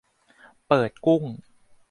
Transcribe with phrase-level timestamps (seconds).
[0.67, 1.23] เปิดกุ้ง